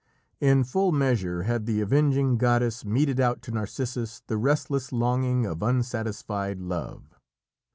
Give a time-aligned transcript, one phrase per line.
[0.39, 5.61] In full measure had the avenging goddess meted out to Narcissus the restless longing of
[5.61, 7.19] unsatisfied love.